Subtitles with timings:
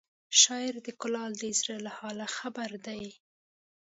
[0.41, 3.03] شاعر د کلال د زړه له حاله خبر دی